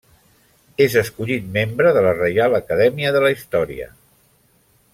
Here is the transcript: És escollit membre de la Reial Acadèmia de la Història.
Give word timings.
És 0.85 0.95
escollit 1.01 1.51
membre 1.57 1.91
de 1.97 2.03
la 2.07 2.15
Reial 2.21 2.57
Acadèmia 2.61 3.13
de 3.17 3.21
la 3.27 3.31
Història. 3.37 3.87